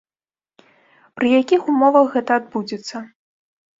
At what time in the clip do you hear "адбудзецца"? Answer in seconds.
2.45-2.95